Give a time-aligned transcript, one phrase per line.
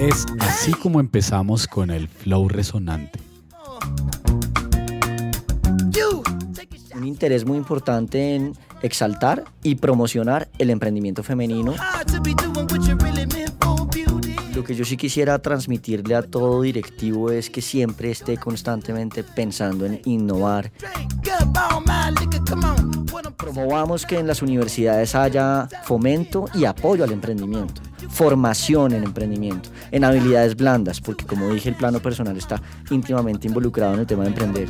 [0.00, 3.20] Es así como empezamos con el flow resonante.
[6.96, 11.74] Un interés muy importante en exaltar y promocionar el emprendimiento femenino.
[14.54, 19.84] Lo que yo sí quisiera transmitirle a todo directivo es que siempre esté constantemente pensando
[19.84, 20.72] en innovar.
[23.36, 30.04] Promovamos que en las universidades haya fomento y apoyo al emprendimiento, formación en emprendimiento, en
[30.04, 32.60] habilidades blandas, porque como dije, el plano personal está
[32.90, 34.68] íntimamente involucrado en el tema de emprender.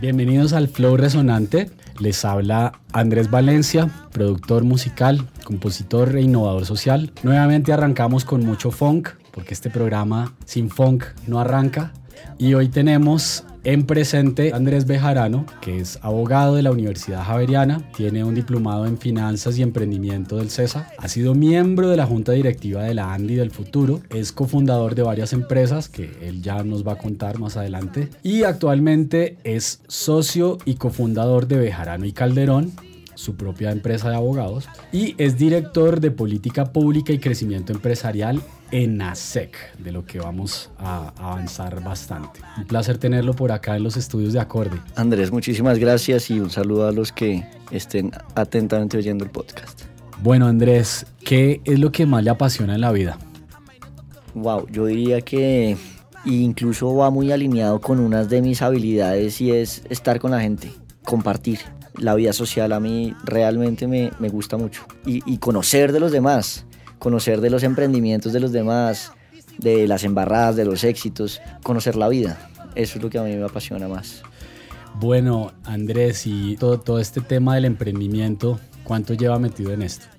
[0.00, 1.70] Bienvenidos al Flow Resonante.
[1.98, 7.12] Les habla Andrés Valencia, productor musical, compositor e innovador social.
[7.22, 11.92] Nuevamente arrancamos con mucho funk, porque este programa sin funk no arranca.
[12.36, 18.22] Y hoy tenemos en presente, Andrés Bejarano, que es abogado de la Universidad Javeriana, tiene
[18.22, 22.82] un diplomado en finanzas y emprendimiento del CESA, ha sido miembro de la junta directiva
[22.82, 26.92] de la Andy del futuro, es cofundador de varias empresas que él ya nos va
[26.92, 32.72] a contar más adelante y actualmente es socio y cofundador de Bejarano y Calderón,
[33.14, 38.40] su propia empresa de abogados, y es director de política pública y crecimiento empresarial
[38.70, 42.40] en ASEC, de lo que vamos a avanzar bastante.
[42.58, 44.80] Un placer tenerlo por acá en los estudios de Acorde.
[44.96, 49.82] Andrés, muchísimas gracias y un saludo a los que estén atentamente oyendo el podcast.
[50.22, 53.18] Bueno, Andrés, ¿qué es lo que más le apasiona en la vida?
[54.34, 55.76] Wow, yo diría que
[56.24, 60.72] incluso va muy alineado con unas de mis habilidades y es estar con la gente,
[61.04, 61.60] compartir
[61.98, 64.84] la vida social a mí realmente me, me gusta mucho.
[65.06, 66.66] Y, conocer de los demás,
[66.98, 69.12] conocer de los emprendimientos de los demás,
[69.58, 72.50] de las embarradas, de los éxitos, conocer la vida.
[72.74, 74.22] Eso es lo que a mí me apasiona más.
[74.96, 80.13] Bueno, Andrés, y todo, todo este tema del emprendimiento, ¿cuánto lleva metido en esto?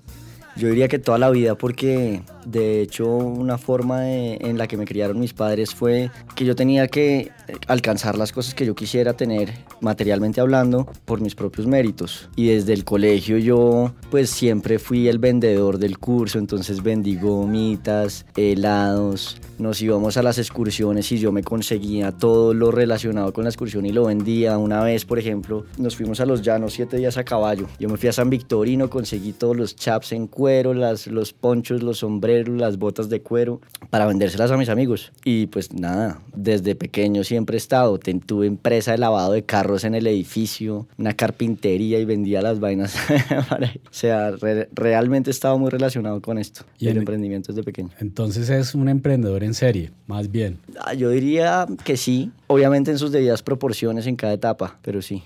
[0.55, 4.85] Yo diría que toda la vida porque de hecho una forma en la que me
[4.85, 7.31] criaron mis padres fue que yo tenía que
[7.67, 9.51] alcanzar las cosas que yo quisiera tener
[9.81, 12.29] materialmente hablando por mis propios méritos.
[12.35, 18.25] Y desde el colegio yo pues siempre fui el vendedor del curso, entonces vendí gomitas,
[18.35, 23.49] helados, nos íbamos a las excursiones y yo me conseguía todo lo relacionado con la
[23.49, 24.57] excursión y lo vendía.
[24.57, 27.67] Una vez, por ejemplo, nos fuimos a los llanos siete días a caballo.
[27.79, 31.83] Yo me fui a San Victorino, conseguí todos los chaps en cuero, las, los ponchos,
[31.83, 35.11] los sombreros, las botas de cuero para vendérselas a mis amigos.
[35.23, 37.97] Y pues nada, desde pequeño siempre he estado.
[38.25, 42.95] Tuve empresa de lavado de carros en el edificio, una carpintería y vendía las vainas.
[43.51, 47.89] o sea, re, realmente he estado muy relacionado con esto, y el emprendimiento desde pequeño.
[47.99, 50.59] Entonces es un emprendedor en serie, más bien.
[50.79, 55.23] Ah, yo diría que sí, obviamente en sus debidas proporciones en cada etapa, pero sí.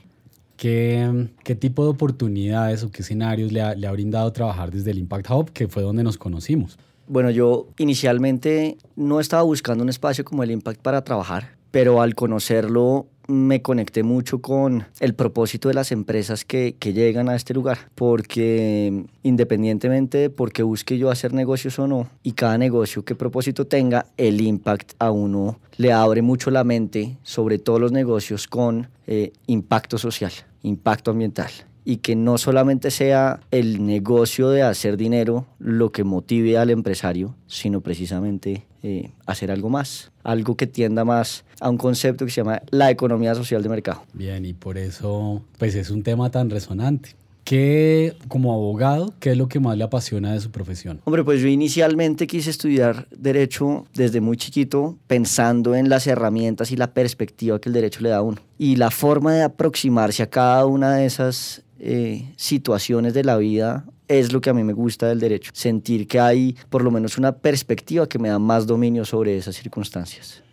[0.59, 4.91] ¿Qué, ¿Qué, tipo de oportunidades o qué escenarios le ha, le ha, brindado trabajar desde
[4.91, 6.77] el Impact Hub, que fue donde nos conocimos?
[7.07, 12.13] Bueno, yo inicialmente no estaba buscando un espacio como el Impact para trabajar, pero al
[12.13, 17.53] conocerlo me conecté mucho con el propósito de las empresas que, que, llegan a este
[17.53, 23.05] lugar, porque independientemente de por qué busque yo hacer negocios o no, y cada negocio
[23.05, 27.93] qué propósito tenga, el impact a uno le abre mucho la mente sobre todos los
[27.93, 30.33] negocios con eh, impacto social,
[30.63, 31.49] impacto ambiental
[31.85, 37.35] y que no solamente sea el negocio de hacer dinero lo que motive al empresario,
[37.47, 42.41] sino precisamente eh, hacer algo más, algo que tienda más a un concepto que se
[42.41, 44.03] llama la economía social de mercado.
[44.13, 47.15] Bien, y por eso pues es un tema tan resonante.
[47.49, 51.01] ¿Qué, como abogado, qué es lo que más le apasiona de su profesión?
[51.05, 56.75] Hombre, pues yo inicialmente quise estudiar derecho desde muy chiquito, pensando en las herramientas y
[56.75, 58.37] la perspectiva que el derecho le da a uno.
[58.59, 63.83] Y la forma de aproximarse a cada una de esas eh, situaciones de la vida
[64.07, 65.49] es lo que a mí me gusta del derecho.
[65.55, 69.55] Sentir que hay por lo menos una perspectiva que me da más dominio sobre esas
[69.55, 70.43] circunstancias.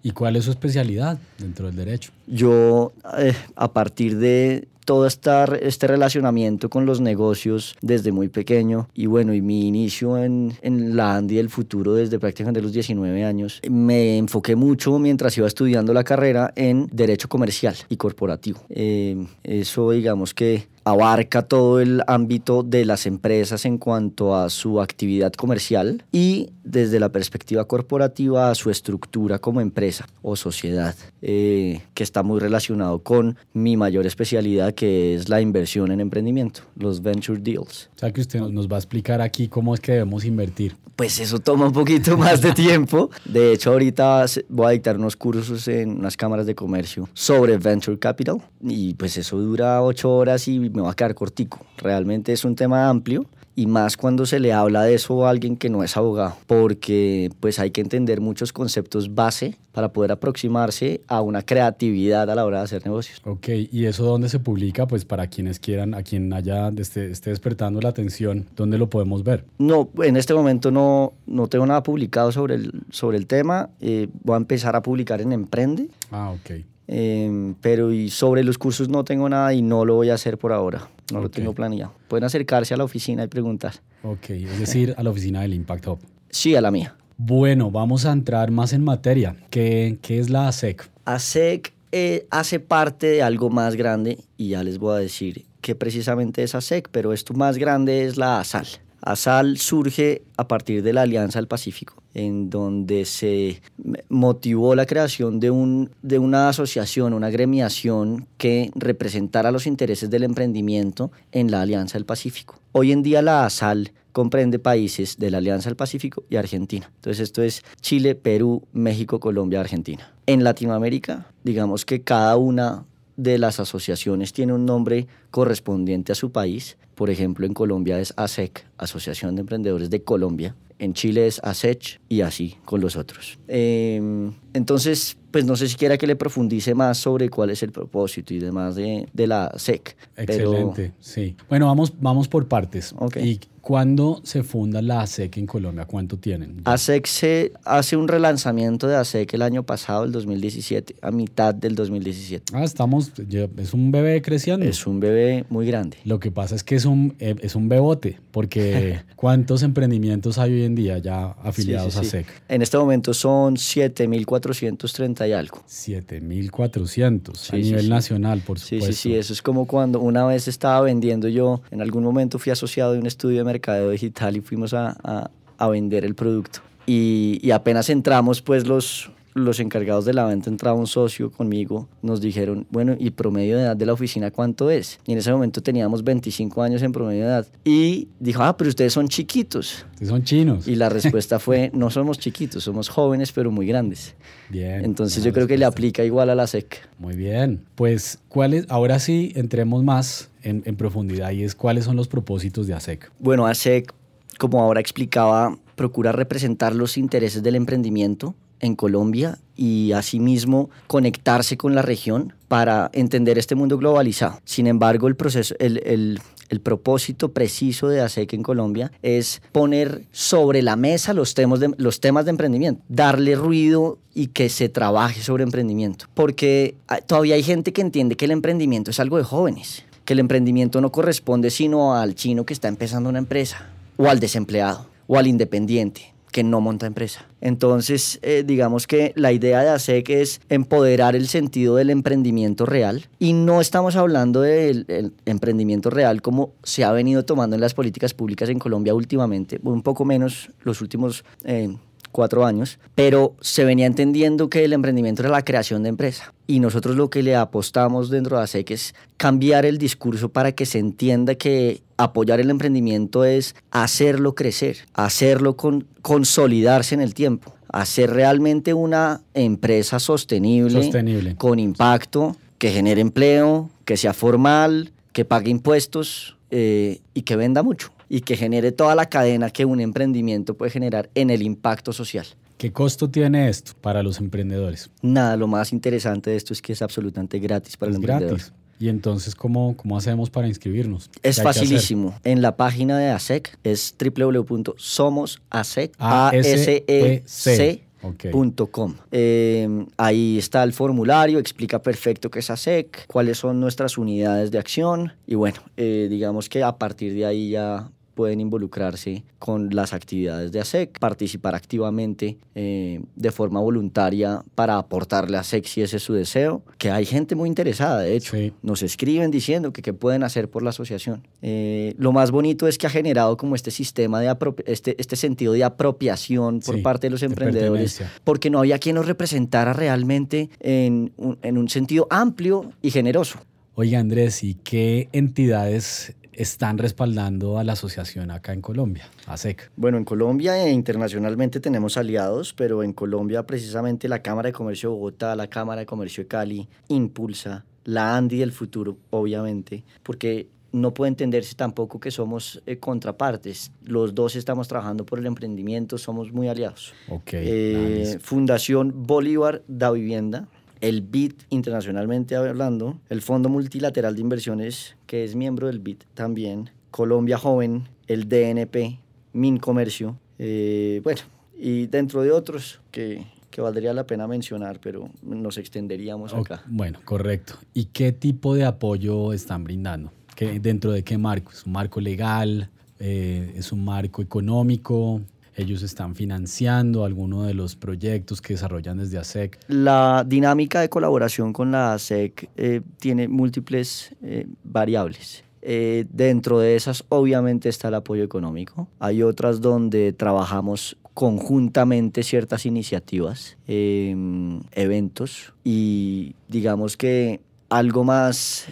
[0.00, 2.12] ¿Y cuál es su especialidad dentro del derecho?
[2.28, 8.88] Yo, eh, a partir de todo esta, este relacionamiento con los negocios desde muy pequeño
[8.94, 13.24] y bueno, y mi inicio en, en la Andy del futuro desde prácticamente los 19
[13.24, 18.60] años, me enfoqué mucho mientras iba estudiando la carrera en derecho comercial y corporativo.
[18.70, 24.80] Eh, eso digamos que abarca todo el ámbito de las empresas en cuanto a su
[24.80, 31.80] actividad comercial y desde la perspectiva corporativa a su estructura como empresa o sociedad, eh,
[31.92, 37.02] que está muy relacionado con mi mayor especialidad que es la inversión en emprendimiento, los
[37.02, 37.90] venture deals.
[37.96, 40.76] O sea que usted nos va a explicar aquí cómo es que debemos invertir.
[40.94, 43.10] Pues eso toma un poquito más de tiempo.
[43.24, 47.98] De hecho, ahorita voy a dictar unos cursos en unas cámaras de comercio sobre venture
[47.98, 51.66] capital y pues eso dura ocho horas y me va a quedar cortico.
[51.78, 53.26] Realmente es un tema amplio
[53.56, 57.30] y más cuando se le habla de eso a alguien que no es abogado, porque
[57.40, 62.44] pues hay que entender muchos conceptos base para poder aproximarse a una creatividad a la
[62.44, 63.20] hora de hacer negocios.
[63.24, 64.86] Ok, ¿y eso dónde se publica?
[64.86, 69.24] Pues para quienes quieran, a quien haya esté, esté despertando la atención, ¿dónde lo podemos
[69.24, 69.44] ver?
[69.58, 73.70] No, en este momento no, no tengo nada publicado sobre el, sobre el tema.
[73.80, 75.88] Eh, voy a empezar a publicar en Emprende.
[76.10, 76.75] Ah, ok.
[76.88, 80.38] Eh, pero y sobre los cursos no tengo nada y no lo voy a hacer
[80.38, 80.88] por ahora.
[81.12, 81.92] No lo tengo planeado.
[82.08, 83.74] Pueden acercarse a la oficina y preguntar.
[84.02, 85.98] Ok, es decir, a la oficina del Impact Hub.
[86.30, 86.96] Sí, a la mía.
[87.16, 89.36] Bueno, vamos a entrar más en materia.
[89.50, 90.88] ¿Qué, qué es la ASEC?
[91.04, 95.74] ASEC eh, hace parte de algo más grande y ya les voy a decir que
[95.74, 98.66] precisamente es ASEC, pero esto más grande es la ASAL.
[99.06, 103.62] ASAL surge a partir de la Alianza del Pacífico, en donde se
[104.08, 110.24] motivó la creación de, un, de una asociación, una gremiación que representara los intereses del
[110.24, 112.58] emprendimiento en la Alianza del Pacífico.
[112.72, 116.90] Hoy en día la ASAL comprende países de la Alianza del Pacífico y Argentina.
[116.96, 120.12] Entonces esto es Chile, Perú, México, Colombia, Argentina.
[120.26, 122.86] En Latinoamérica, digamos que cada una
[123.16, 126.76] de las asociaciones tiene un nombre correspondiente a su país.
[126.96, 130.56] Por ejemplo, en Colombia es ASEC, Asociación de Emprendedores de Colombia.
[130.78, 133.38] En Chile es ASECH y así con los otros.
[133.48, 137.70] Eh, entonces, pues no sé si quiera que le profundice más sobre cuál es el
[137.70, 139.94] propósito y demás de, de la SEC.
[140.16, 141.36] Excelente, sí.
[141.50, 142.94] Bueno, vamos, vamos por partes.
[142.98, 143.28] Okay.
[143.28, 145.86] ¿Y cuándo se funda la ASEC en Colombia?
[145.86, 146.60] ¿Cuánto tienen?
[146.64, 151.74] ASEC se hace un relanzamiento de ASEC el año pasado, el 2017, a mitad del
[151.74, 152.52] 2017.
[152.56, 153.10] Ah, estamos,
[153.56, 154.64] es un bebé creciendo.
[154.64, 155.96] Es un bebé muy grande.
[156.04, 160.52] Lo que pasa es que es un, eh, es un bebote, porque ¿cuántos emprendimientos hay
[160.52, 162.16] hoy en día ya afiliados sí, sí, sí.
[162.18, 162.26] a SEC?
[162.48, 165.58] En este momento son 7.430 y algo.
[165.68, 167.88] 7.400 Sí, a sí, nivel sí.
[167.90, 168.92] nacional, por Sí, supuesto.
[168.94, 172.52] sí, sí, eso es como cuando una vez estaba vendiendo yo, en algún momento fui
[172.52, 176.60] asociado de un estudio de mercadeo digital y fuimos a, a- a vender el producto.
[176.86, 181.88] Y, y apenas entramos, pues los, los encargados de la venta, entraba un socio conmigo,
[182.00, 184.98] nos dijeron, bueno, ¿y promedio de edad de la oficina cuánto es?
[185.06, 187.46] Y en ese momento teníamos 25 años en promedio de edad.
[187.64, 189.84] Y dijo, ah, pero ustedes son chiquitos.
[189.92, 190.66] Ustedes son chinos.
[190.66, 194.14] Y la respuesta fue, no somos chiquitos, somos jóvenes, pero muy grandes.
[194.48, 194.84] Bien.
[194.84, 196.88] Entonces yo creo que le aplica igual a la SEC.
[196.98, 197.60] Muy bien.
[197.74, 198.64] Pues, ¿cuáles?
[198.70, 203.12] Ahora sí, entremos más en, en profundidad y es cuáles son los propósitos de ASEC.
[203.18, 203.92] Bueno, ASEC,
[204.38, 211.74] como ahora explicaba, procura representar los intereses del emprendimiento en Colombia y asimismo conectarse con
[211.74, 214.40] la región para entender este mundo globalizado.
[214.44, 216.20] Sin embargo, el proceso, el, el-
[216.62, 221.98] propósito preciso de ASEC en Colombia es poner sobre la mesa los temas, de, los
[222.00, 226.06] temas de emprendimiento, darle ruido y que se trabaje sobre emprendimiento.
[226.14, 226.76] Porque
[227.06, 230.80] todavía hay gente que entiende que el emprendimiento es algo de jóvenes, que el emprendimiento
[230.80, 235.26] no corresponde sino al chino que está empezando una empresa, o al desempleado, o al
[235.26, 237.24] independiente que no monta empresa.
[237.40, 243.06] Entonces, eh, digamos que la idea de ASEC es empoderar el sentido del emprendimiento real
[243.18, 247.72] y no estamos hablando del el emprendimiento real como se ha venido tomando en las
[247.72, 251.74] políticas públicas en Colombia últimamente, un poco menos los últimos eh,
[252.16, 256.32] cuatro años, pero se venía entendiendo que el emprendimiento era la creación de empresa.
[256.46, 260.64] Y nosotros lo que le apostamos dentro de ASEC es cambiar el discurso para que
[260.64, 267.54] se entienda que apoyar el emprendimiento es hacerlo crecer, hacerlo con, consolidarse en el tiempo,
[267.70, 271.36] hacer realmente una empresa sostenible, Sostenible.
[271.36, 277.62] con impacto, que genere empleo, que sea formal, que pague impuestos eh, y que venda
[277.62, 281.92] mucho y que genere toda la cadena que un emprendimiento puede generar en el impacto
[281.92, 282.26] social.
[282.58, 284.90] ¿Qué costo tiene esto para los emprendedores?
[285.02, 288.36] Nada, lo más interesante de esto es que es absolutamente gratis para es el emprendedor.
[288.38, 288.52] gratis.
[288.78, 291.10] Y entonces, ¿cómo, ¿cómo hacemos para inscribirnos?
[291.22, 292.14] Es facilísimo.
[292.24, 297.82] En la página de ASEC es www.somosasec, A-S-E-C.
[298.02, 298.26] Ok.
[298.30, 298.94] punto com.
[299.10, 304.58] Eh, ahí está el formulario, explica perfecto qué es ASEC, cuáles son nuestras unidades de
[304.58, 309.92] acción y bueno, eh, digamos que a partir de ahí ya pueden involucrarse con las
[309.92, 315.98] actividades de ASEC, participar activamente eh, de forma voluntaria para aportarle a ASEC si ese
[315.98, 318.52] es su deseo, que hay gente muy interesada, de hecho, Sí.
[318.62, 321.28] nos escriben diciendo que qué pueden hacer por la asociación.
[321.42, 325.52] Eh, lo más bonito es que ha generado como este sistema de este, este sentido
[325.52, 329.74] de apropiación por Sí, parte de los de emprendedores, porque no había quien nos representara
[329.74, 333.38] realmente en un, en un sentido amplio y generoso.
[333.74, 339.70] Oiga, Andrés, ¿y qué entidades están respaldando a la asociación acá en Colombia, ASEC?
[339.76, 344.90] Bueno, en Colombia e internacionalmente tenemos aliados, pero en Colombia precisamente la Cámara de Comercio
[344.90, 350.48] de Bogotá, la Cámara de Comercio de Cali, Impulsa, la Andi del futuro, obviamente, porque
[350.72, 353.72] no puede entenderse tampoco que somos eh, contrapartes.
[353.84, 356.92] Los dos estamos trabajando por el emprendimiento, somos muy aliados.
[357.08, 360.48] Okay, Fundación Bolívar da Vivienda,
[360.80, 366.70] el BID internacionalmente hablando, el Fondo Multilateral de Inversiones, que es miembro del BID también,
[366.90, 368.98] Colombia Joven, el DNP,
[369.32, 371.20] Mincomercio, eh, bueno,
[371.58, 376.62] y dentro de otros que, que valdría la pena mencionar, pero nos extenderíamos acá.
[376.66, 377.54] Bueno, correcto.
[377.72, 380.12] ¿Y qué tipo de apoyo están brindando?
[380.34, 381.52] ¿Qué, ¿Dentro de qué marco?
[381.52, 382.68] ¿Es un marco legal?
[382.98, 385.22] Eh, ¿Es un marco económico?
[385.56, 389.58] Ellos están financiando alguno de los proyectos que desarrollan desde ASEC.
[389.68, 395.44] La dinámica de colaboración con la ASEC eh, tiene múltiples eh, variables.
[395.62, 398.86] Eh, dentro de esas obviamente está el apoyo económico.
[399.00, 408.66] Hay otras donde trabajamos conjuntamente ciertas iniciativas, em, eventos y digamos que algo más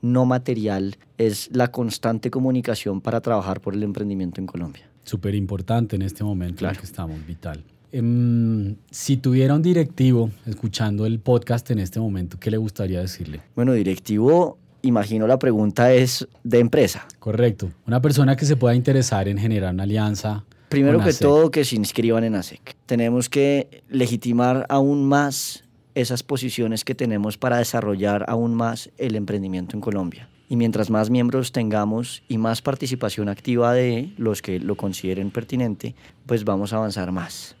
[0.00, 5.96] no material es la constante comunicación para trabajar por el emprendimiento en Colombia súper importante
[5.96, 7.64] en este momento en el que estamos, vital.
[7.90, 13.40] Em, si tuviera un directivo escuchando el podcast en este momento, ¿qué le gustaría decirle?
[13.56, 17.06] Bueno, directivo, imagino la pregunta es de empresa.
[17.18, 17.70] Correcto.
[17.86, 20.44] Una persona que se pueda interesar en generar una alianza.
[20.68, 22.76] Primero que todo, que se inscriban en ASEC.
[22.84, 29.76] Tenemos que legitimar aún más esas posiciones que tenemos para desarrollar aún más el emprendimiento
[29.76, 30.28] en Colombia.
[30.48, 35.94] Y mientras más miembros tengamos y más participación activa de los que lo consideren pertinente,
[36.26, 37.56] pues vamos a avanzar más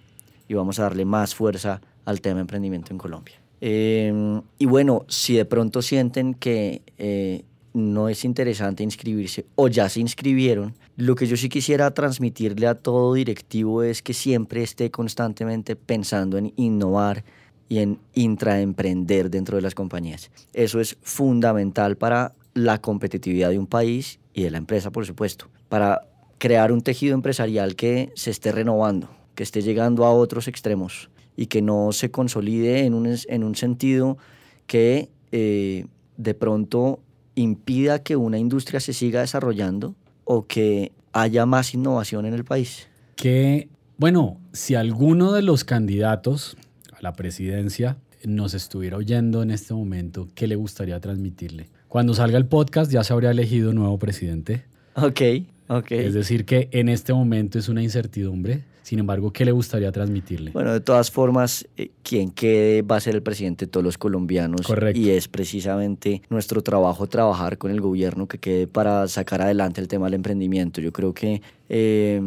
[0.48, 3.34] y vamos a darle más fuerza al tema emprendimiento en Colombia.
[3.60, 7.42] Em, y bueno, si de pronto sienten que eh,
[7.74, 12.74] no es interesante inscribirse o ya se inscribieron, lo que yo sí quisiera transmitirle a
[12.74, 17.24] todo directivo es que siempre esté constantemente pensando en innovar
[17.68, 20.30] y en intraemprender dentro de las compañías.
[20.54, 25.48] Eso es fundamental para la competitividad de un país y de la empresa, por supuesto,
[25.68, 26.02] para
[26.38, 31.46] crear un tejido empresarial que se esté renovando, que esté llegando a otros extremos y
[31.46, 34.18] que no se consolide en un, en un sentido
[34.66, 35.86] que eh,
[36.16, 37.00] de pronto
[37.34, 42.88] impida que una industria se siga desarrollando o que haya más innovación en el país.
[43.16, 46.56] Que, bueno, si alguno de los candidatos
[46.92, 51.68] a la presidencia nos estuviera oyendo en este momento, ¿qué le gustaría transmitirle?
[51.88, 54.64] Cuando salga el podcast ya se habría elegido nuevo presidente.
[54.94, 55.20] Ok,
[55.68, 55.92] ok.
[55.92, 58.62] Es decir, que en este momento es una incertidumbre.
[58.82, 60.50] Sin embargo, ¿qué le gustaría transmitirle?
[60.50, 63.98] Bueno, de todas formas, eh, quien quede va a ser el presidente de todos los
[63.98, 64.66] colombianos.
[64.66, 64.98] Correcto.
[64.98, 69.88] Y es precisamente nuestro trabajo trabajar con el gobierno que quede para sacar adelante el
[69.88, 70.80] tema del emprendimiento.
[70.80, 72.20] Yo creo que eh,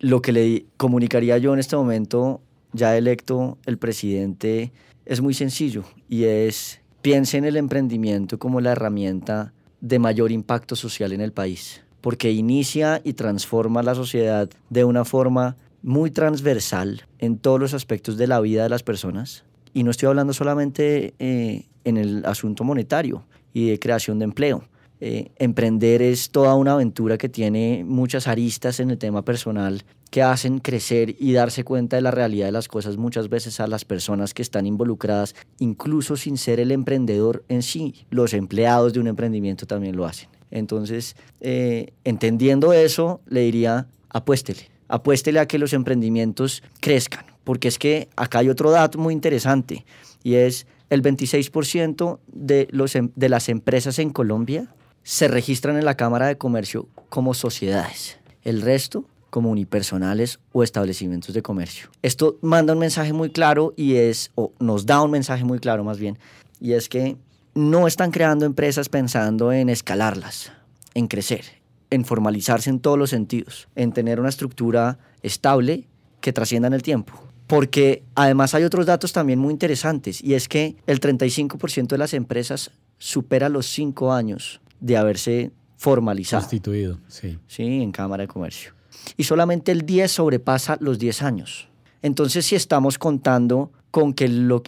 [0.00, 2.40] lo que le comunicaría yo en este momento,
[2.72, 4.72] ya electo el presidente,
[5.06, 10.76] es muy sencillo y es piense en el emprendimiento como la herramienta de mayor impacto
[10.76, 17.06] social en el país, porque inicia y transforma la sociedad de una forma muy transversal
[17.18, 19.44] en todos los aspectos de la vida de las personas.
[19.72, 23.24] Y no estoy hablando solamente eh, en el asunto monetario
[23.54, 24.68] y de creación de empleo,
[25.00, 30.22] eh, emprender es toda una aventura que tiene muchas aristas en el tema personal que
[30.22, 33.84] hacen crecer y darse cuenta de la realidad de las cosas muchas veces a las
[33.84, 38.06] personas que están involucradas, incluso sin ser el emprendedor en sí.
[38.10, 40.28] Los empleados de un emprendimiento también lo hacen.
[40.50, 47.78] Entonces, eh, entendiendo eso, le diría, apuéstele, apuéstele a que los emprendimientos crezcan, porque es
[47.78, 49.84] que acá hay otro dato muy interesante
[50.22, 55.84] y es el 26% de, los, em, de las empresas en Colombia se registran en
[55.84, 58.18] la Cámara de Comercio como sociedades.
[58.42, 61.90] El resto como unipersonales o establecimientos de comercio.
[62.02, 65.84] Esto manda un mensaje muy claro y es, o nos da un mensaje muy claro
[65.84, 66.18] más bien,
[66.60, 67.16] y es que
[67.54, 70.52] no están creando empresas pensando en escalarlas,
[70.94, 71.44] en crecer,
[71.90, 75.88] en formalizarse en todos los sentidos, en tener una estructura estable
[76.20, 77.12] que trascienda en el tiempo.
[77.46, 82.12] Porque además hay otros datos también muy interesantes y es que el 35% de las
[82.12, 86.42] empresas supera los 5 años de haberse formalizado.
[86.42, 87.38] Constituido, sí.
[87.46, 88.72] Sí, en Cámara de Comercio.
[89.16, 91.68] Y solamente el 10 sobrepasa los 10 años.
[92.02, 94.62] Entonces, si estamos contando con que lo,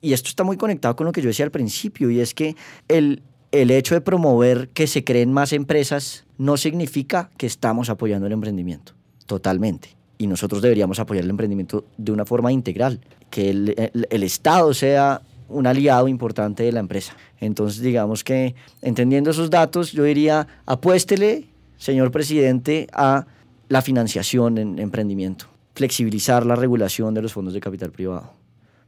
[0.00, 2.56] y esto está muy conectado con lo que yo decía al principio, y es que
[2.88, 8.26] el, el hecho de promover que se creen más empresas no significa que estamos apoyando
[8.26, 8.92] el emprendimiento,
[9.26, 9.96] totalmente.
[10.18, 15.22] Y nosotros deberíamos apoyar el emprendimiento de una forma integral, que el, el Estado sea
[15.48, 17.16] un aliado importante de la empresa.
[17.40, 23.26] Entonces, digamos que entendiendo esos datos, yo diría, apuéstele, señor presidente, a
[23.68, 28.32] la financiación en emprendimiento, flexibilizar la regulación de los fondos de capital privado,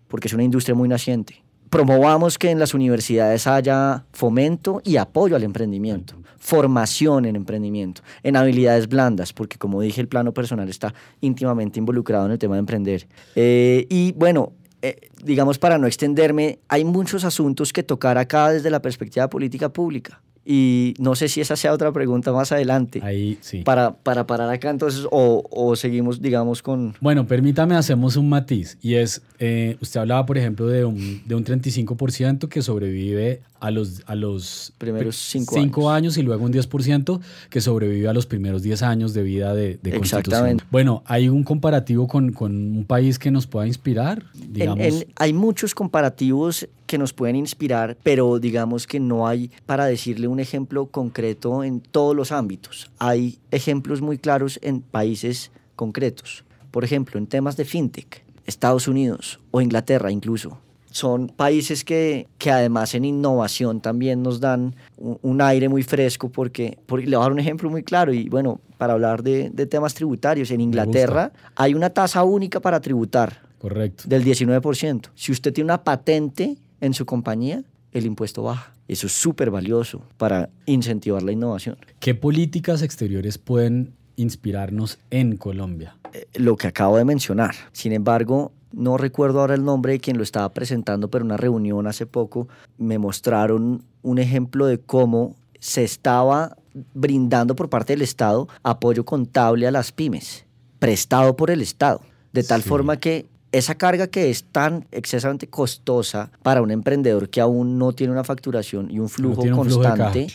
[0.08, 1.42] porque es una industria muy naciente.
[1.70, 8.36] promovamos que en las universidades haya fomento y apoyo al emprendimiento, formación en emprendimiento, en
[8.36, 12.60] habilidades blandas, porque como dije, el plano personal está íntimamente involucrado en el tema de
[12.60, 13.06] emprender.
[13.34, 18.70] Eh, y bueno, eh, digamos, para no extenderme, hay muchos asuntos que tocar acá desde
[18.70, 20.22] la perspectiva política pública.
[20.50, 23.00] Y no sé si esa sea otra pregunta más adelante.
[23.02, 23.60] Ahí sí.
[23.64, 26.94] Para, para parar acá entonces, o, o seguimos, digamos, con...
[27.02, 28.78] Bueno, permítame, hacemos un matiz.
[28.80, 33.70] Y es, eh, usted hablaba, por ejemplo, de un, de un 35% que sobrevive a
[33.70, 36.16] los, a los primeros cinco, años.
[36.16, 39.96] y luego un 10% que sobrevive a los primeros 10 años de vida de, de
[39.96, 40.64] Exactamente.
[40.70, 44.24] Bueno, ¿hay un comparativo con, con, un país que nos pueda inspirar?
[44.34, 45.06] Digamos?
[45.16, 50.40] hay muchos comparativos que nos pueden inspirar, pero digamos que no hay para decirle un
[50.40, 52.90] ejemplo concreto en todos los ámbitos.
[52.98, 56.44] Hay ejemplos muy claros en países concretos.
[56.70, 60.58] Por ejemplo, en temas de fintech, Estados Unidos o Inglaterra incluso
[60.90, 66.78] son países que, que además en innovación también nos dan un, aire muy fresco porque,
[66.86, 69.66] porque, le voy a dar un ejemplo muy claro y bueno, para hablar de, de
[69.66, 73.42] temas tributarios, en Inglaterra hay una tasa única para tributar.
[73.58, 74.04] Correcto.
[74.06, 75.08] Del 19%.
[75.14, 78.72] Si usted tiene una patente en su compañía, el impuesto baja.
[78.86, 81.76] Eso es súper valioso para incentivar la innovación.
[82.00, 85.96] ¿Qué políticas exteriores pueden inspirarnos en Colombia?
[86.12, 87.54] Eh, lo que acabo de mencionar.
[87.72, 91.36] Sin embargo, no recuerdo ahora el nombre de quien lo estaba presentando, pero en una
[91.36, 96.56] reunión hace poco me mostraron un ejemplo de cómo se estaba
[96.94, 100.44] brindando por parte del Estado apoyo contable a las pymes,
[100.78, 102.00] prestado por el Estado,
[102.32, 107.40] de tal forma que esa carga que es tan excesivamente costosa para un emprendedor que
[107.40, 110.26] aún no tiene una facturación y un flujo constante,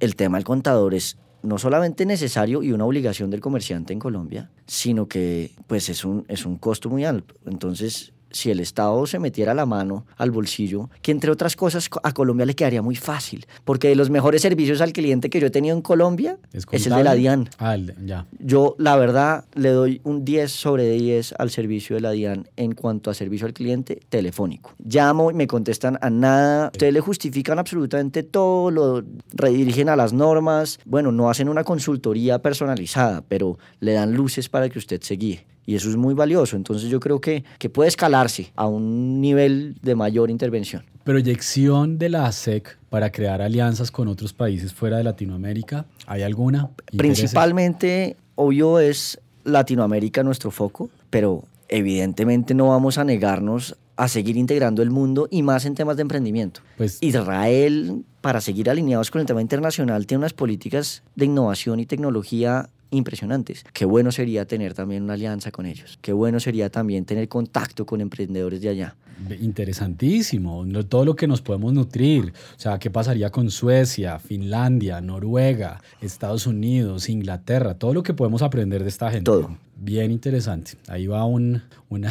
[0.00, 4.50] el tema del contador es no solamente necesario y una obligación del comerciante en Colombia,
[4.66, 7.34] sino que pues es un, es un costo muy alto.
[7.46, 12.12] Entonces, si el Estado se metiera la mano al bolsillo, que entre otras cosas a
[12.12, 15.50] Colombia le quedaría muy fácil, porque de los mejores servicios al cliente que yo he
[15.50, 17.48] tenido en Colombia es, el de la DIAN.
[17.58, 18.26] Ah, ya.
[18.38, 22.72] Yo, la verdad, le doy un 10 sobre 10 al servicio de la DIAN en
[22.72, 24.74] cuanto a servicio al cliente telefónico.
[24.84, 30.12] Llamo y me contestan a nada, ustedes le justifican absolutamente todo, lo redirigen a las
[30.12, 35.14] normas, bueno, no hacen una consultoría personalizada, pero le dan luces para que usted se
[35.14, 36.56] guíe y eso es muy valioso.
[36.56, 40.84] Entonces yo creo que, que puede escalarse a un nivel de mayor intervención.
[41.04, 45.86] ¿Proyección de la ASEC para crear alianzas con otros países fuera de Latinoamérica?
[46.06, 46.70] ¿Hay alguna?
[46.96, 54.82] Principalmente, obvio, es Latinoamérica nuestro foco, pero evidentemente no vamos a negarnos a seguir integrando
[54.82, 56.60] el mundo y más en temas de emprendimiento.
[56.76, 61.86] Pues, Israel, para seguir alineados con el tema internacional, tiene unas políticas de innovación y
[61.86, 63.64] tecnología impresionantes.
[63.72, 65.98] Qué bueno sería tener también una alianza con ellos.
[66.00, 68.96] Qué bueno sería también tener contacto con emprendedores de allá.
[69.40, 72.32] Interesantísimo, todo lo que nos podemos nutrir.
[72.56, 77.74] O sea, ¿qué pasaría con Suecia, Finlandia, Noruega, Estados Unidos, Inglaterra?
[77.74, 79.24] Todo lo que podemos aprender de esta gente.
[79.24, 79.56] Todo.
[79.84, 80.72] Bien interesante.
[80.86, 82.08] Ahí va un, una,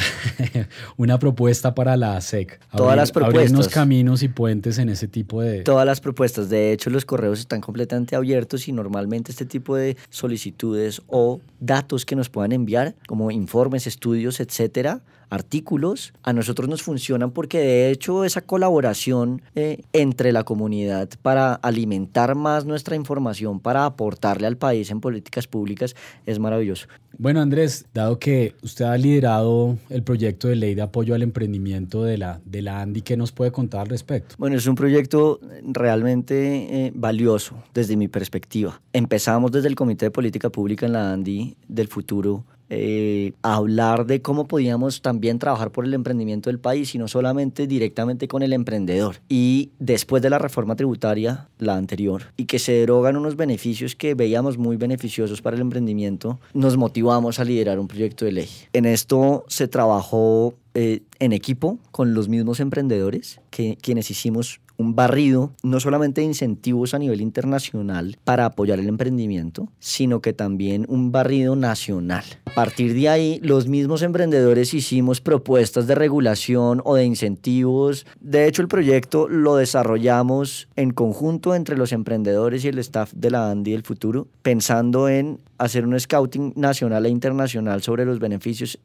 [0.98, 2.60] una propuesta para la SEC.
[2.76, 3.44] Todas las propuestas.
[3.44, 5.62] Abrirnos caminos y puentes en ese tipo de...
[5.62, 6.50] Todas las propuestas.
[6.50, 12.04] De hecho, los correos están completamente abiertos y normalmente este tipo de solicitudes o datos
[12.04, 15.00] que nos puedan enviar, como informes, estudios, etcétera,
[15.32, 21.54] artículos, a nosotros nos funcionan porque de hecho esa colaboración eh, entre la comunidad para
[21.54, 26.86] alimentar más nuestra información, para aportarle al país en políticas públicas, es maravilloso.
[27.16, 32.02] Bueno, Andrés, dado que usted ha liderado el proyecto de ley de apoyo al emprendimiento
[32.04, 34.34] de la, de la ANDI, ¿qué nos puede contar al respecto?
[34.38, 38.80] Bueno, es un proyecto realmente eh, valioso desde mi perspectiva.
[38.92, 44.22] Empezamos desde el Comité de Política Pública en la ANDI del futuro eh, hablar de
[44.22, 48.54] cómo podíamos también trabajar por el emprendimiento del país y no solamente directamente con el
[48.54, 49.16] emprendedor.
[49.28, 54.14] Y después de la reforma tributaria, la anterior, y que se derogan unos beneficios que
[54.14, 58.48] veíamos muy beneficiosos para el emprendimiento, nos motivamos a liderar un proyecto de ley.
[58.72, 64.94] En esto se trabajó eh, en equipo con los mismos emprendedores, que, quienes hicimos un
[64.94, 70.86] barrido no solamente de incentivos a nivel internacional para apoyar el emprendimiento, sino que también
[70.88, 72.24] un barrido nacional.
[72.46, 78.06] A partir de ahí, los mismos emprendedores hicimos propuestas de regulación o de incentivos.
[78.20, 83.30] De hecho, el proyecto lo desarrollamos en conjunto entre los emprendedores y el staff de
[83.30, 88.78] la ANDI del futuro, pensando en hacer un scouting nacional e internacional sobre los beneficios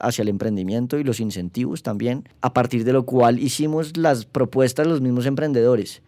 [0.00, 4.84] hacia el emprendimiento y los incentivos también, a partir de lo cual hicimos las propuestas
[4.84, 5.33] de los mismos emprendedores.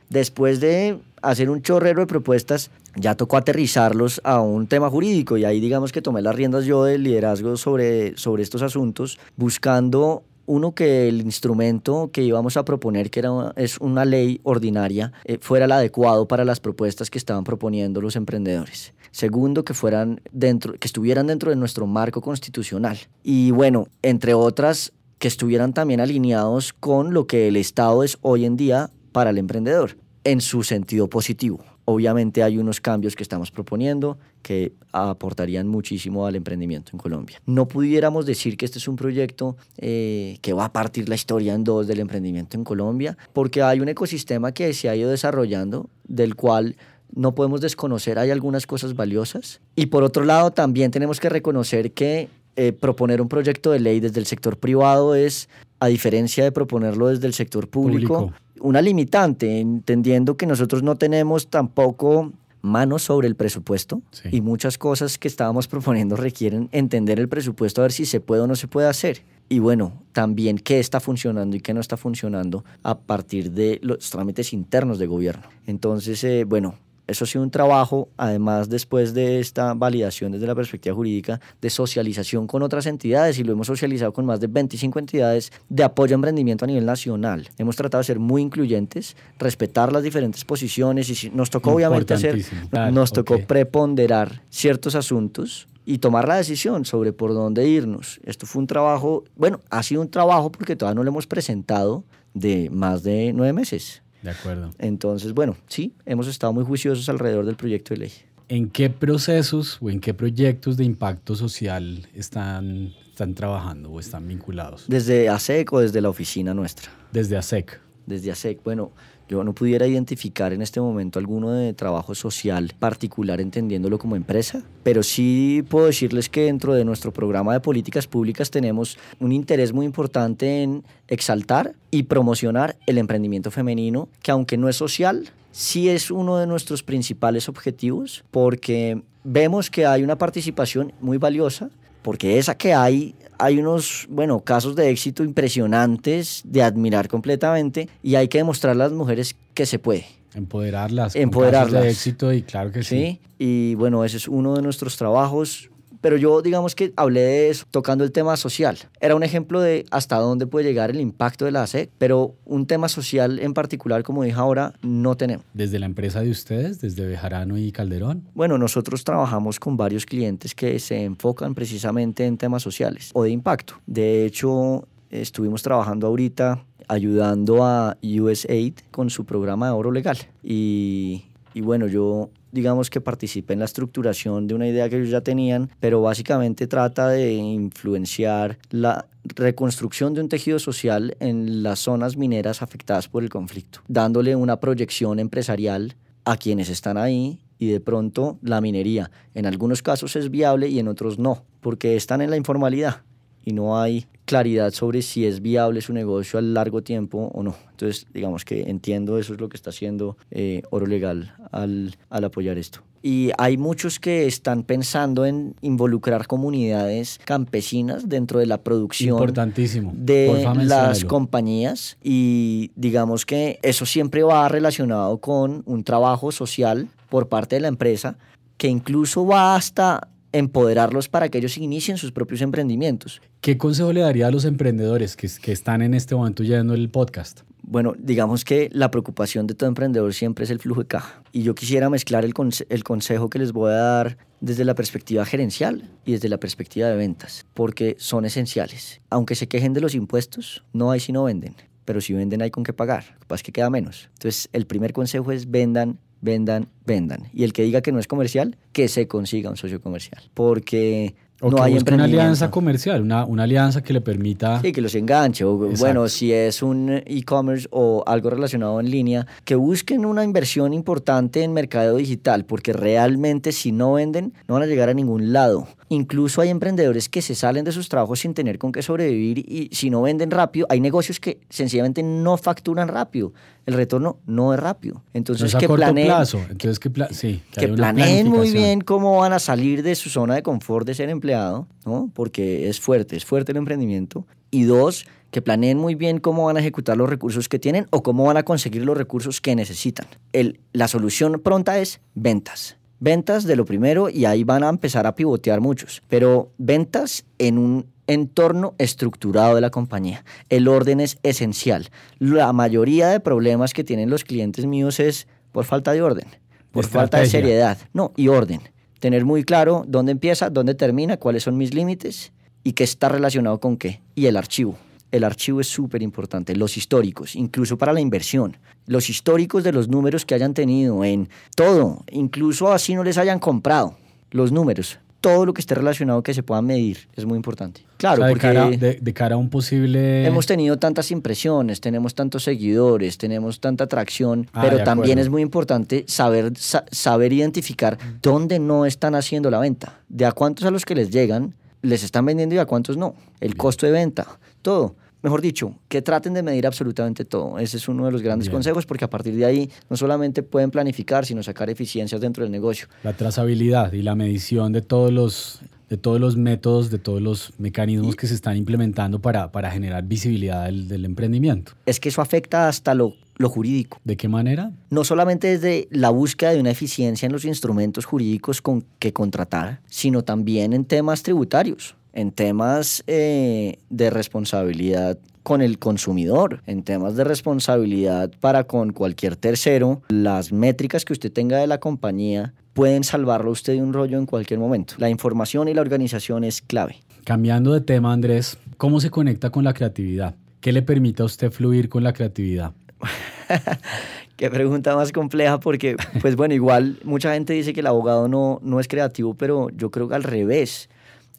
[0.09, 5.45] Después de hacer un chorrero de propuestas, ya tocó aterrizarlos a un tema jurídico y
[5.45, 10.73] ahí digamos que tomé las riendas yo del liderazgo sobre, sobre estos asuntos, buscando Uno,
[10.77, 15.65] que el instrumento que íbamos a proponer, que era es una ley ordinaria, eh, fuera
[15.65, 18.95] el adecuado para las propuestas que estaban proponiendo los emprendedores.
[19.11, 22.97] Segundo, que, fueran dentro, que estuvieran dentro de nuestro marco constitucional.
[23.25, 28.45] Y bueno, entre otras, que estuvieran también alineados con lo que el Estado es hoy
[28.45, 31.65] en día para el emprendedor, en su sentido positivo.
[31.87, 37.41] Obviamente hay unos cambios que estamos proponiendo que aportarían muchísimo al emprendimiento en Colombia.
[37.47, 41.55] No pudiéramos decir que este es un proyecto eh, que va a partir la historia
[41.55, 45.89] en dos del emprendimiento en Colombia, porque hay un ecosistema que se ha ido desarrollando,
[46.07, 46.77] del cual
[47.11, 49.63] no podemos desconocer, hay algunas cosas valiosas.
[49.77, 54.01] Y por otro lado, también tenemos que reconocer que eh, proponer un proyecto de ley
[54.01, 59.61] desde el sector privado es, a diferencia de proponerlo desde el sector público una limitante,
[59.61, 65.69] entendiendo que nosotros no tenemos tampoco manos sobre el presupuesto y muchas cosas que estábamos
[65.69, 69.23] proponiendo requieren entender el presupuesto a ver si se puede o no se puede hacer.
[69.49, 74.11] Y bueno, también qué está funcionando y qué no está funcionando a partir de los
[74.11, 75.45] trámites internos de gobierno.
[75.67, 76.75] Entonces, eh, bueno,
[77.07, 81.71] eso ha sido un trabajo, además después de esta validación desde la perspectiva jurídica, de
[81.71, 86.15] socialización con otras entidades y lo hemos socializado con más de 25 entidades de apoyo
[86.15, 87.49] a emprendimiento a nivel nacional.
[87.59, 92.45] Hemos tratado de ser muy incluyentes, respetar las diferentes posiciones y nos tocó obviamente hacer,
[92.93, 98.21] nos tocó preponderar ciertos asuntos y tomar la decisión sobre por dónde irnos.
[98.25, 102.05] Esto fue un trabajo, bueno, ha sido un trabajo porque todavía no lo hemos presentado
[102.35, 104.03] de más de nueve meses.
[104.27, 104.71] De acuerdo.
[104.79, 108.13] Entonces, bueno, sí, hemos estado muy juiciosos alrededor del proyecto de ley.
[108.49, 114.27] ¿En qué procesos o en qué proyectos de impacto social están, están trabajando o están
[114.27, 114.87] vinculados?
[114.89, 116.91] Desde ASEC o desde la oficina nuestra.
[117.13, 117.81] Desde ASEC.
[118.05, 118.65] Desde ASEC.
[118.65, 118.91] Bueno,
[119.29, 124.63] yo no pudiera identificar en este momento alguno de trabajo social particular entendiéndolo como empresa,
[124.83, 129.73] pero sí puedo decirles que dentro de nuestro programa de políticas públicas tenemos un interés
[129.73, 135.89] muy importante en exaltar y promocionar el emprendimiento femenino, que aunque no es social, sí
[135.89, 141.71] es uno de nuestros principales objetivos porque vemos que hay una participación muy valiosa,
[142.07, 148.15] porque esa que hay hay unos, bueno, casos de éxito impresionantes, de admirar completamente, y
[148.15, 150.07] hay que demostrar a las mujeres que se puede.
[150.33, 151.17] Empoderarlas.
[151.17, 151.83] Empoderarlas.
[151.83, 152.97] de éxito y claro que sí.
[152.97, 155.69] Sí, y bueno, ese es uno de nuestros trabajos
[156.07, 158.79] pero yo digamos que hablé de eso tocando el tema social.
[159.01, 162.69] Era un ejemplo de hasta dónde puede llegar el impacto de la ASEC, pero un
[162.69, 165.45] tema social en particular, como dije ahora, no tenemos.
[165.53, 168.23] ¿Desde la empresa de ustedes, desde Bejarano y Calderón?
[168.35, 173.31] Bueno, nosotros trabajamos con varios clientes que se enfocan precisamente en temas sociales o de
[173.31, 173.75] impacto.
[173.89, 180.19] De hecho, estuvimos trabajando ahorita ayudando a USAID con su programa de oro legal.
[180.45, 185.11] Y, y bueno, yo digamos que participé en la estructuración de una idea que ellos
[185.11, 191.81] ya tenían, pero básicamente trata de influenciar la reconstrucción de un tejido social en las
[191.81, 197.67] zonas mineras afectadas por el conflicto, dándole una proyección empresarial a quienes están ahí y
[197.67, 199.11] de pronto la minería.
[199.35, 203.03] En algunos casos es viable y en otros no, porque están en la informalidad
[203.45, 207.57] y no hay claridad sobre si es viable su negocio a largo tiempo o no.
[207.71, 212.25] Entonces, digamos que entiendo eso es lo que está haciendo eh, Oro Legal al, al
[212.25, 212.81] apoyar esto.
[213.03, 219.93] Y hay muchos que están pensando en involucrar comunidades campesinas dentro de la producción Importantísimo.
[219.95, 227.29] de las compañías y digamos que eso siempre va relacionado con un trabajo social por
[227.29, 228.19] parte de la empresa
[228.57, 233.21] que incluso va hasta empoderarlos para que ellos inicien sus propios emprendimientos.
[233.41, 236.91] ¿Qué consejo le daría a los emprendedores que, que están en este momento yendo el
[236.91, 237.41] podcast?
[237.63, 241.23] Bueno, digamos que la preocupación de todo emprendedor siempre es el flujo de caja.
[241.33, 242.33] Y yo quisiera mezclar el,
[242.69, 246.89] el consejo que les voy a dar desde la perspectiva gerencial y desde la perspectiva
[246.89, 249.01] de ventas, porque son esenciales.
[249.11, 252.51] Aunque se quejen de los impuestos, no hay si no venden pero si venden hay
[252.51, 253.05] con qué pagar.
[253.15, 254.11] Lo que pasa es que queda menos.
[254.15, 257.29] Entonces, el primer consejo es vendan vendan, vendan.
[257.33, 260.23] Y el que diga que no es comercial, que se consiga un socio comercial.
[260.35, 264.61] Porque no hay una alianza comercial, una, una, alianza que le permita...
[264.63, 265.45] Sí, que los enganche.
[265.45, 270.73] O, bueno, si es un e-commerce o algo relacionado en línea, que busquen una inversión
[270.73, 275.33] importante en mercado digital, porque realmente si no venden, no van a llegar a ningún
[275.33, 275.69] lado.
[275.91, 279.69] Incluso hay emprendedores que se salen de sus trabajos sin tener con qué sobrevivir y
[279.73, 283.33] si no venden rápido, hay negocios que sencillamente no facturan rápido.
[283.67, 285.03] El retorno no es rápido.
[285.13, 289.95] Entonces, que planeen, Entonces, que, sí, que, planeen muy bien cómo van a salir de
[289.97, 292.11] su zona de confort de ser empleado, ¿no?
[292.15, 294.25] porque es fuerte, es fuerte el emprendimiento.
[294.53, 298.03] Y dos, que planeen muy bien cómo van a ejecutar los recursos que tienen o
[298.03, 300.07] cómo van a conseguir los recursos que necesitan.
[300.33, 305.07] El, la solución pronta es ventas ventas de lo primero y ahí van a empezar
[305.07, 310.25] a pivotear muchos, pero ventas en un entorno estructurado de la compañía.
[310.49, 311.89] El orden es esencial.
[312.19, 316.27] La mayoría de problemas que tienen los clientes míos es por falta de orden,
[316.71, 317.79] por falta de seriedad.
[317.93, 318.61] No, y orden.
[319.01, 322.33] Tener muy claro dónde empieza, dónde termina, cuáles son mis límites
[322.65, 324.01] y qué está relacionado con qué.
[324.15, 324.77] Y el archivo.
[325.13, 326.57] El archivo es súper importante.
[326.57, 328.57] Los históricos, incluso para la inversión.
[328.87, 333.39] Los históricos de los números que hayan tenido en todo, incluso así no les hayan
[333.39, 333.97] comprado.
[334.31, 337.83] Los números, todo lo que esté relacionado que se pueda medir es muy importante.
[337.97, 340.25] Claro, de, porque cara, de, cara a un posible...
[340.27, 345.21] hemos tenido tantas impresiones, tenemos tantos seguidores, tenemos tanta atracción, Ah, pero también acuerdo.
[345.23, 350.33] es muy importante saber, sa- saber identificar dónde no están haciendo la venta, de a
[350.33, 353.87] cuántos a los que les llegan les están vendiendo y a cuántos no, el costo
[353.87, 354.27] de venta,
[354.63, 354.95] todo.
[355.27, 357.59] Mejor dicho, que traten de medir absolutamente todo.
[357.59, 358.59] Ese es uno de los grandes Bien.
[358.59, 362.53] consejos porque a partir de ahí no solamente pueden planificar, sino sacar eficiencias dentro del
[362.53, 362.87] negocio.
[363.03, 367.53] La trazabilidad y la medición de todos los, de todos los métodos, de todos los
[367.59, 371.73] mecanismos que se están implementando para, para generar visibilidad del, del emprendimiento.
[371.87, 373.99] Es que eso afecta hasta lo, lo jurídico.
[374.05, 374.71] ¿De qué manera?
[374.91, 379.81] no solamente desde la búsqueda de una eficiencia en los instrumentos jurídicos con que contratar,
[379.89, 387.15] sino también en temas tributarios, en temas eh, de responsabilidad con el consumidor, en temas
[387.15, 393.05] de responsabilidad para con cualquier tercero, las métricas que usted tenga de la compañía pueden
[393.05, 394.95] salvarlo a usted de un rollo en cualquier momento.
[394.99, 396.97] La información y la organización es clave.
[397.25, 400.35] Cambiando de tema, Andrés, ¿cómo se conecta con la creatividad?
[400.61, 402.73] ¿Qué le permite a usted fluir con la creatividad?
[404.37, 408.59] Qué pregunta más compleja porque, pues bueno, igual mucha gente dice que el abogado no,
[408.63, 410.89] no es creativo, pero yo creo que al revés,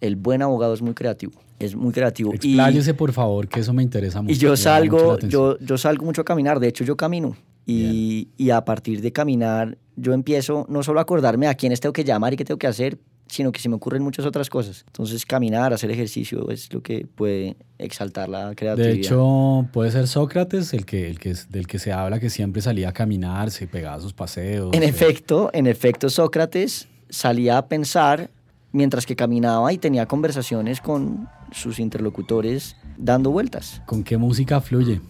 [0.02, 2.32] el buen abogado es muy creativo, es muy creativo.
[2.34, 4.34] Y, Expláyese, por favor, que eso me interesa mucho.
[4.34, 7.36] y yo salgo, yo, yo salgo mucho a caminar, de hecho yo camino.
[7.70, 11.92] Y, y a partir de caminar, yo empiezo no solo a acordarme a quiénes tengo
[11.92, 14.86] que llamar y qué tengo que hacer, sino que se me ocurren muchas otras cosas.
[14.88, 18.94] Entonces, caminar, hacer ejercicio es lo que puede exaltar la creatividad.
[18.94, 22.30] De hecho, puede ser Sócrates el que, el que, es- del que se habla que
[22.30, 24.74] siempre salía a caminar, se pegaba sus paseos.
[24.74, 28.30] En eh, efecto, en efecto, Sócrates salía a pensar
[28.78, 33.82] mientras que caminaba y tenía conversaciones con sus interlocutores dando vueltas.
[33.86, 35.02] ¿Con qué música fluye?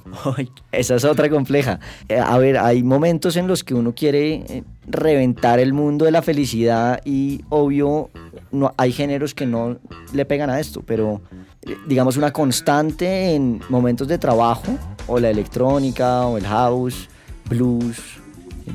[0.72, 1.80] Esa es otra compleja.
[2.10, 6.12] Eh, A ver, hay momentos en los que uno quiere eh, reventar el mundo de
[6.12, 8.10] la felicidad y obvio
[8.52, 9.78] no, hay géneros que no
[10.14, 11.22] le pegan a esto, pero
[11.64, 14.78] eh, digamos una constante en momentos de trabajo
[15.08, 17.10] o la electrónica o el house,
[17.50, 17.98] blues,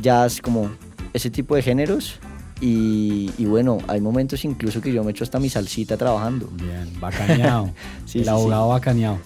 [0.01, 0.71] jazz, como
[1.13, 2.21] ese tipo de géneros.
[2.63, 6.49] Y, y bueno, hay momentos incluso que yo me echo hasta mi salsita trabajando.
[6.53, 7.71] Bien, bacaneado.
[8.07, 9.19] Sí, el sí, abogado bacaneado.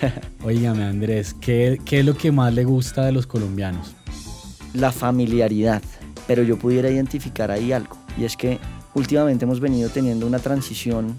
[0.44, 3.94] Óigame, Andrés, ¿qué, ¿qué es lo que más le gusta de los colombianos?
[4.72, 5.82] la familiaridad,
[6.28, 8.60] pero yo pudiera identificar ahí algo, y es que
[8.94, 11.18] últimamente hemos venido teniendo una transición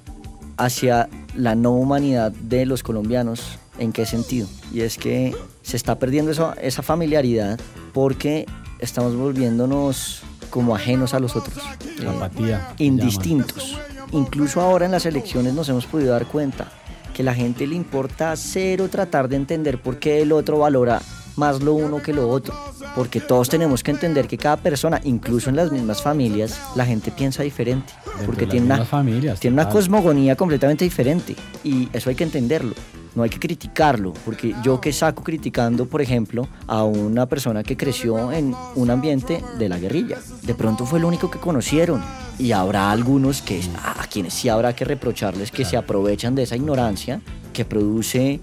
[0.56, 3.58] hacia la no humanidad de los colombianos.
[3.78, 4.48] ¿En qué sentido?
[4.74, 7.60] Y es que se está perdiendo eso- esa familiaridad
[7.94, 8.46] porque
[8.80, 11.58] estamos volviéndonos como ajenos a los otros.
[12.00, 12.76] Eh, Apatía.
[12.78, 13.80] indistintos.
[14.12, 16.68] Incluso ahora en las elecciones nos hemos podido dar cuenta
[17.16, 21.02] que la gente le importa cero tratar de entender por qué el otro valora
[21.38, 22.54] más lo uno que lo otro.
[22.96, 27.10] Porque todos tenemos que entender que cada persona, incluso en las mismas familias, la gente
[27.10, 27.94] piensa diferente.
[28.06, 31.36] Dentro Porque tiene una, familias, tiene una cosmogonía completamente diferente.
[31.64, 32.74] Y eso hay que entenderlo.
[33.16, 34.14] No hay que criticarlo.
[34.26, 39.44] Porque yo que saco criticando, por ejemplo, a una persona que creció en un ambiente
[39.58, 40.18] de la guerrilla.
[40.44, 42.02] De pronto fue el único que conocieron.
[42.40, 46.56] Y habrá algunos que, a quienes sí habrá que reprocharles que se aprovechan de esa
[46.56, 47.22] ignorancia
[47.54, 48.40] que produce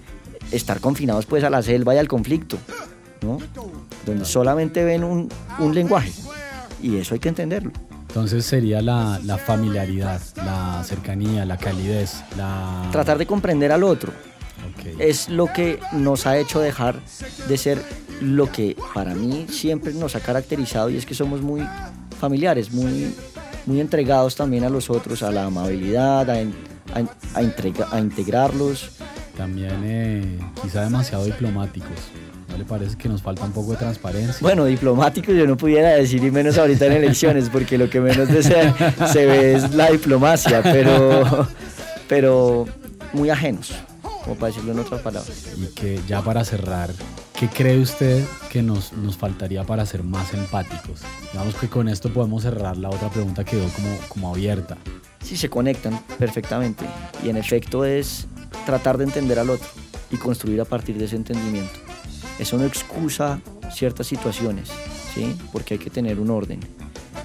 [0.51, 2.57] estar confinados pues a la selva y al conflicto,
[3.21, 3.39] ¿no?
[4.05, 5.29] Donde solamente ven un,
[5.59, 6.11] un lenguaje.
[6.81, 7.71] Y eso hay que entenderlo.
[8.07, 12.87] Entonces sería la, la familiaridad, la cercanía, la calidez, la...
[12.91, 14.11] Tratar de comprender al otro
[14.99, 16.99] Es lo que nos ha hecho dejar
[17.47, 17.81] de ser
[18.21, 21.61] lo que para mí siempre nos ha caracterizado y es que somos muy
[22.19, 23.13] familiares, muy,
[23.65, 26.53] muy entregados también a los otros, a la amabilidad, a, en-
[26.93, 28.91] a- a entrega- a integrarlos.
[29.37, 31.89] También eh, quizá demasiado diplomáticos.
[32.49, 34.37] ¿No le parece que nos falta un poco de transparencia?
[34.41, 38.27] Bueno, diplomático yo no pudiera decir, y menos ahorita en elecciones, porque lo que menos
[38.27, 38.73] de ser
[39.13, 41.47] se ve es la diplomacia, pero,
[42.09, 42.65] pero
[43.13, 43.71] muy ajenos,
[44.29, 45.43] como para decirlo en otras palabras.
[45.57, 46.91] Y que ya para cerrar,
[47.39, 51.01] ¿qué cree usted que nos, nos faltaría para ser más empáticos?
[51.33, 54.77] Digamos que con esto podemos cerrar la otra pregunta que quedó como, como abierta.
[55.23, 56.85] Sí, se conectan perfectamente.
[57.23, 58.27] Y en efecto es
[58.67, 59.67] tratar de entender al otro
[60.11, 61.79] y construir a partir de ese entendimiento.
[62.37, 64.69] Eso no excusa ciertas situaciones,
[65.15, 65.35] ¿sí?
[65.51, 66.59] Porque hay que tener un orden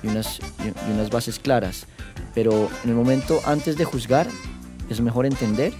[0.02, 1.84] y unas, y unas bases claras.
[2.34, 4.26] Pero en el momento antes de juzgar,
[4.88, 5.74] es mejor entender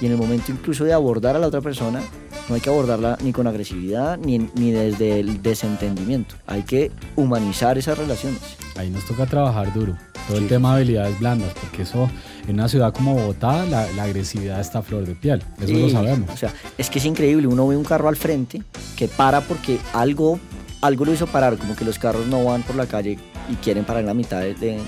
[0.00, 2.00] Y en el momento incluso de abordar a la otra persona,
[2.48, 6.34] no hay que abordarla ni con agresividad ni, ni desde el desentendimiento.
[6.46, 8.40] Hay que humanizar esas relaciones.
[8.76, 9.96] Ahí nos toca trabajar duro.
[10.26, 12.08] Todo el tema de habilidades blandas, porque eso
[12.48, 15.42] en una ciudad como Bogotá, la, agresividad está a flor de piel.
[15.60, 16.30] Eso lo sabemos.
[16.30, 17.46] O sea, es que es increíble.
[17.46, 18.62] Uno ve un carro al frente
[18.96, 20.40] que para porque algo,
[20.80, 23.84] algo lo hizo parar, como que los carros no van por la calle y quieren
[23.84, 24.78] parar en la mitad de,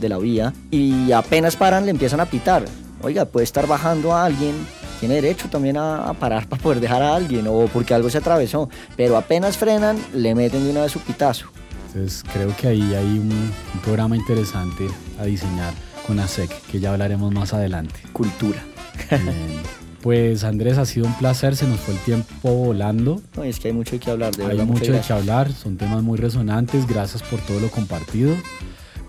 [0.00, 2.64] de la vía y apenas paran le empiezan a pitar.
[3.02, 4.54] Oiga, puede estar bajando a alguien
[5.00, 8.68] tiene derecho también a, parar para poder dejar a alguien o porque algo se atravesó,
[8.96, 11.46] pero apenas frenan, le meten de una vez su pitazo.
[11.86, 13.50] Entonces creo que ahí hay un,
[13.82, 14.86] programa interesante
[15.18, 15.72] a diseñar
[16.06, 17.94] con ASEC, que ya hablaremos más adelante.
[18.12, 18.62] Cultura.
[20.02, 23.20] Pues Andrés, ha sido un placer, se nos fue el tiempo volando.
[23.36, 25.76] No, es que hay mucho de qué hablar, de Hay mucho de qué hablar, son
[25.76, 28.34] temas muy resonantes, gracias por todo lo compartido.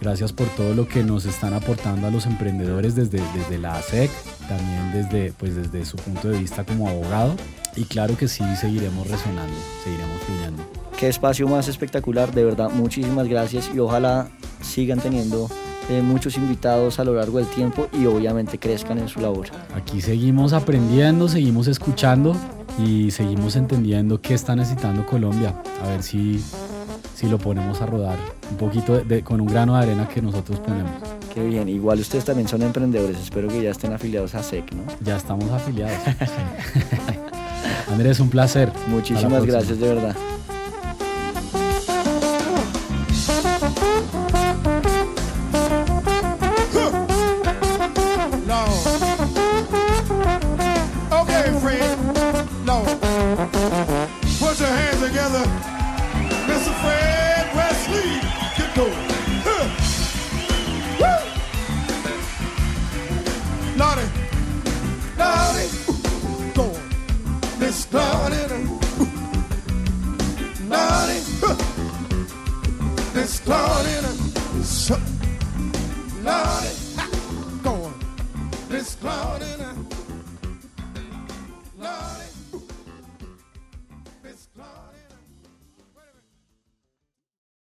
[0.01, 4.09] Gracias por todo lo que nos están aportando a los emprendedores desde, desde la ASEC,
[4.49, 7.35] también desde, pues desde su punto de vista como abogado.
[7.75, 10.63] Y claro que sí, seguiremos resonando, seguiremos fluyendo.
[10.97, 14.27] Qué espacio más espectacular, de verdad, muchísimas gracias y ojalá
[14.61, 15.49] sigan teniendo
[15.89, 19.47] eh, muchos invitados a lo largo del tiempo y obviamente crezcan en su labor.
[19.75, 22.35] Aquí seguimos aprendiendo, seguimos escuchando
[22.79, 25.53] y seguimos entendiendo qué está necesitando Colombia.
[25.83, 26.43] A ver si
[27.21, 28.17] si lo ponemos a rodar
[28.49, 30.91] un poquito de, con un grano de arena que nosotros ponemos.
[31.31, 34.81] Qué bien, igual ustedes también son emprendedores, espero que ya estén afiliados a SEC, ¿no?
[35.01, 35.99] Ya estamos afiliados.
[37.91, 38.71] Andrés, un placer.
[38.87, 40.15] Muchísimas gracias, de verdad.